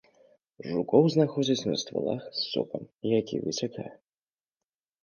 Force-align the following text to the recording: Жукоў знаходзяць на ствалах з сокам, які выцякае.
Жукоў 0.69 1.03
знаходзяць 1.17 1.67
на 1.73 1.77
ствалах 1.83 2.21
з 2.41 2.43
сокам, 2.53 2.83
які 3.19 3.35
выцякае. 3.47 3.89